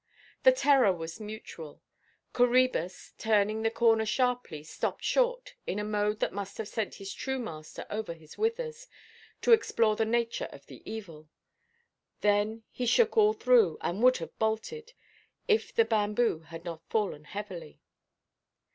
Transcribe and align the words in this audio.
The 0.41 0.51
terror 0.51 0.91
was 0.91 1.19
mutual. 1.19 1.79
Coræbus, 2.33 3.13
turning 3.19 3.61
the 3.61 3.69
corner 3.69 4.03
sharply, 4.03 4.63
stopped 4.63 5.03
short, 5.03 5.53
in 5.67 5.77
a 5.77 5.83
mode 5.83 6.19
that 6.21 6.33
must 6.33 6.57
have 6.57 6.67
sent 6.67 6.95
his 6.95 7.13
true 7.13 7.37
master 7.37 7.85
over 7.87 8.15
his 8.15 8.35
withers, 8.35 8.87
to 9.43 9.53
explore 9.53 9.95
the 9.95 10.03
nature 10.05 10.49
of 10.51 10.65
the 10.65 10.81
evil. 10.91 11.29
Then 12.21 12.63
he 12.71 12.87
shook 12.87 13.15
all 13.15 13.33
through, 13.33 13.77
and 13.81 14.01
would 14.01 14.17
have 14.17 14.35
bolted, 14.39 14.93
if 15.47 15.71
the 15.71 15.85
bamboo 15.85 16.39
had 16.47 16.65
not 16.65 16.81
fallen 16.89 17.25
heavily. 17.25 17.79